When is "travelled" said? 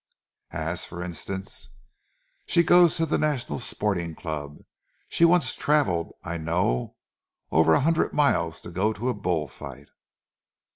5.53-6.13